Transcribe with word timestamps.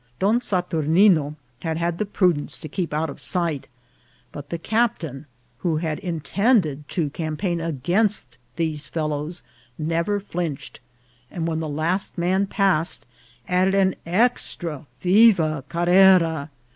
Don 0.17 0.41
Saturnine 0.41 1.35
had 1.61 1.77
had 1.77 1.99
the 1.99 2.07
prudence 2.07 2.57
to 2.57 2.67
keep 2.67 2.91
out 2.91 3.07
of 3.11 3.21
sight; 3.21 3.67
but 4.31 4.49
the 4.49 4.57
captain, 4.57 5.27
who 5.59 5.77
had 5.77 5.99
intended 5.99 6.89
to 6.89 7.11
campaign 7.11 7.61
against 7.61 8.39
these 8.55 8.87
fellows, 8.87 9.43
never 9.77 10.19
flinched, 10.19 10.79
and 11.29 11.47
when 11.47 11.59
the 11.59 11.69
last 11.69 12.17
man 12.17 12.47
passed 12.47 13.05
added 13.47 13.75
an 13.75 13.93
extra" 14.03 14.87
Viva 15.01 15.63
Carrera." 15.69 16.49